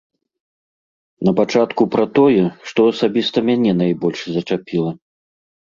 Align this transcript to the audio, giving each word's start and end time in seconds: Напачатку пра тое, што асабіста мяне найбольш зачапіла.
Напачатку 1.27 1.81
пра 1.95 2.05
тое, 2.21 2.43
што 2.71 2.79
асабіста 2.95 3.37
мяне 3.51 3.71
найбольш 3.83 4.19
зачапіла. 4.39 4.91